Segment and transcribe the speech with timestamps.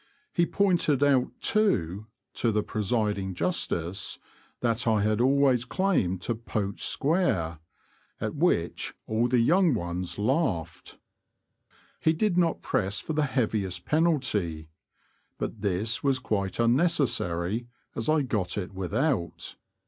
[0.33, 4.17] He pointed out, too, to the presiding Justice
[4.61, 7.59] that I always claimed to'' poach square"—
[8.19, 10.97] at which all the young ones laughed.
[11.99, 14.69] He did not press for the heaviest penalty.
[15.37, 19.55] But this was quite unnecessary, as I got it without.